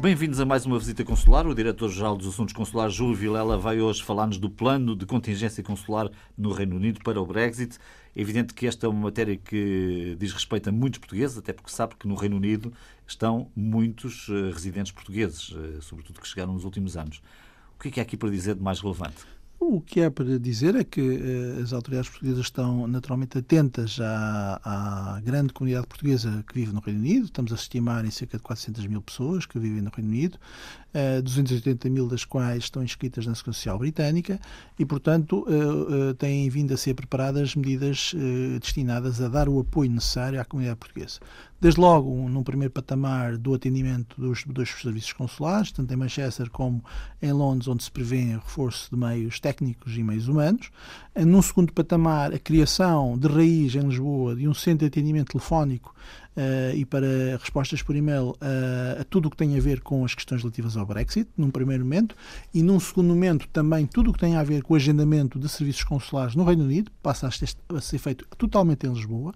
[0.00, 1.46] Bem-vindos a mais uma visita consular.
[1.46, 6.10] O Diretor-Geral dos Assuntos Consulares, Júlio Vilela, vai hoje falar-nos do plano de contingência consular
[6.38, 7.76] no Reino Unido para o Brexit.
[8.16, 11.70] É evidente que esta é uma matéria que diz respeito a muitos portugueses, até porque
[11.70, 12.72] sabe que no Reino Unido
[13.06, 17.20] estão muitos uh, residentes portugueses, uh, sobretudo que chegaram nos últimos anos.
[17.76, 19.26] O que é que há aqui para dizer de mais relevante?
[19.62, 24.58] O que é para dizer é que uh, as autoridades portuguesas estão naturalmente atentas à,
[24.64, 27.26] à, grande comunidade portuguesa que vive no Reino Unido.
[27.26, 30.38] Estamos a estimar em cerca de 400 mil pessoas que vivem no Reino Unido,
[30.94, 34.40] uh, 280 mil das quais estão inscritas na Segurança Social Britânica
[34.78, 38.14] e, portanto, uh, têm vindo a ser preparadas medidas
[38.58, 41.20] destinadas a dar o apoio necessário à comunidade portuguesa
[41.60, 46.82] desde logo num primeiro patamar do atendimento dos dois serviços consulares, tanto em Manchester como
[47.20, 50.70] em Londres, onde se prevê reforço de meios técnicos e meios humanos.
[51.14, 55.94] Num segundo patamar, a criação de raiz em Lisboa de um centro de atendimento telefónico
[56.36, 60.04] uh, e para respostas por e-mail uh, a tudo o que tem a ver com
[60.04, 62.14] as questões relativas ao Brexit, num primeiro momento,
[62.52, 65.48] e num segundo momento também tudo o que tem a ver com o agendamento de
[65.48, 69.32] serviços consulares no Reino Unido, passa a, ser feito totalmente em Lisboa,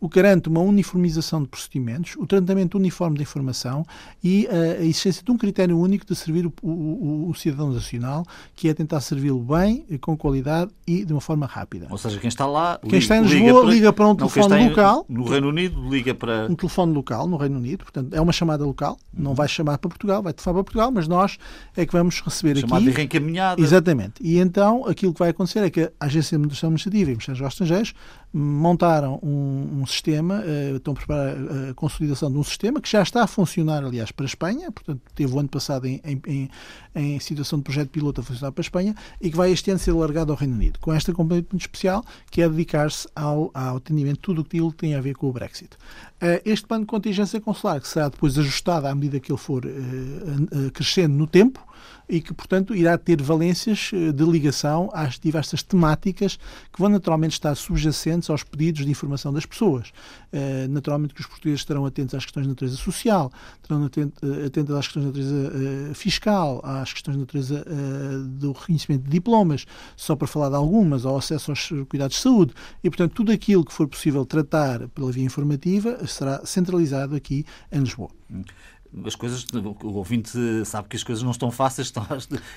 [0.00, 3.84] o que garante uma uniformização de procedimentos, o tratamento uniforme de informação
[4.22, 8.24] e uh, a existência de um critério único de servir o, o, o cidadão nacional,
[8.54, 11.86] que é tentar servi-lo bem, com qualidade e de uma forma rápida.
[11.90, 12.78] Ou seja, quem está lá.
[12.88, 15.06] Quem está em Lisboa liga para, liga para um telefone local.
[15.08, 18.64] No Reino Unido liga para um telefone local no Reino Unido, portanto, é uma chamada
[18.64, 21.38] local, não vai chamar para Portugal, vai telefonar para Portugal, mas nós
[21.76, 22.84] é que vamos receber chamada aqui.
[22.84, 23.60] Chamada reencaminhada.
[23.60, 24.14] Exatamente.
[24.20, 27.30] E então aquilo que vai acontecer é que a Agência de Administração Administrativa e Mexer
[27.30, 27.94] aos Estrangeiros
[28.32, 31.36] montaram um, um sistema, uh, estão a preparar
[31.70, 35.00] a consolidação de um sistema que já está a funcionar, aliás, para a Espanha, portanto,
[35.14, 36.50] teve o ano passado em, em,
[36.94, 39.78] em situação de projeto piloto a funcionar para a Espanha e que vai este ano
[39.78, 43.76] ser alargado ao Reino Unido, com esta componente muito especial, que é dedicar-se ao, ao
[43.76, 45.74] atendimento de tudo o que tem a ver com o Brexit.
[46.22, 49.64] Uh, este plano de contingência consular, que será depois ajustado à medida que ele for
[49.66, 51.60] uh, crescendo no tempo,
[52.08, 56.38] e que, portanto, irá ter valências eh, de ligação às diversas temáticas
[56.72, 59.92] que vão naturalmente estar subjacentes aos pedidos de informação das pessoas.
[60.32, 63.32] Eh, naturalmente que os portugueses estarão atentos às questões de natureza social,
[63.62, 67.64] estarão eh, atentos às questões de natureza fiscal, às questões de natureza
[68.38, 69.66] do reconhecimento de diplomas,
[69.96, 72.54] só para falar de algumas, ao acesso aos cuidados de saúde.
[72.82, 77.80] E, portanto, tudo aquilo que for possível tratar pela via informativa será centralizado aqui em
[77.80, 78.10] Lisboa.
[79.04, 79.46] As coisas,
[79.82, 82.06] o ouvinte sabe que as coisas não estão fáceis, estão,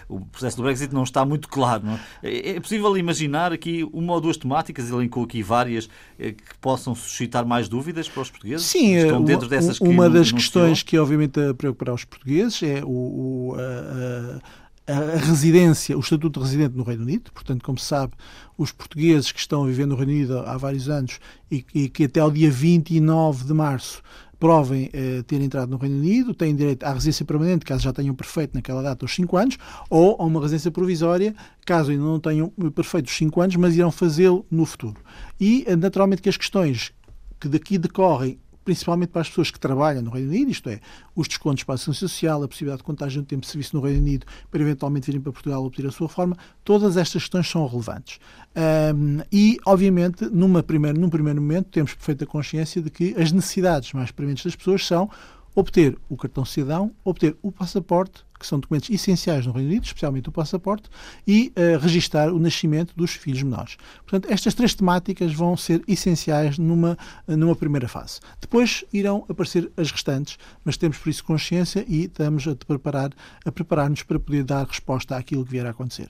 [0.09, 1.83] o processo do Brexit não está muito claro.
[2.21, 2.29] É?
[2.29, 2.49] é?
[2.55, 2.59] é?
[2.59, 7.69] possível imaginar aqui uma ou duas temáticas, elencou aqui várias, eh, que possam suscitar mais
[7.69, 8.65] dúvidas para os portugueses?
[8.65, 12.61] Sim, estão dentro uma, dessas que uma das questões que obviamente a preocupar os portugueses
[12.63, 17.31] é o, o a, a, a, residência, o estatuto de residente no Reino Unido.
[17.31, 18.13] Portanto, como se sabe,
[18.57, 21.19] os portugueses que estão vivendo no Reino Unido há vários anos
[21.49, 24.03] e, e que até ao dia 29 de março
[24.45, 28.13] provem eh, ter entrado no Reino Unido, têm direito à residência permanente, caso já tenham
[28.13, 29.57] perfeito naquela data os 5 anos,
[29.89, 31.33] ou a uma residência provisória,
[31.65, 35.01] caso ainda não tenham perfeito os 5 anos, mas irão fazê-lo no futuro.
[35.41, 36.93] E, eh, naturalmente, que as questões
[37.39, 40.81] que daqui decorrem principalmente para as pessoas que trabalham no Reino Unido, isto é,
[41.15, 43.81] os descontos para a Segurança Social, a possibilidade de contagem de tempo de serviço no
[43.81, 47.65] Reino Unido para eventualmente virem para Portugal obter a sua reforma, todas estas questões são
[47.67, 48.19] relevantes.
[48.93, 53.93] Um, e, obviamente, numa primeira, num primeiro momento, temos perfeita consciência de que as necessidades
[53.93, 55.09] mais prementes das pessoas são
[55.55, 60.27] obter o cartão cidadão, obter o passaporte, que são documentos essenciais no Reino Unido, especialmente
[60.27, 60.89] o passaporte,
[61.25, 63.77] e uh, registar o nascimento dos filhos menores.
[64.05, 68.19] Portanto, estas três temáticas vão ser essenciais numa, numa primeira fase.
[68.41, 73.11] Depois irão aparecer as restantes, mas temos por isso consciência e estamos a preparar
[73.45, 76.09] a preparar-nos para poder dar resposta àquilo que vier a acontecer.